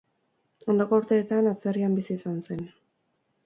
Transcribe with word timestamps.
Ondoko 0.73 0.99
urteetan 1.03 1.51
atzerrian 1.53 2.01
bizi 2.01 2.13
izan 2.19 2.43
zen. 2.49 2.69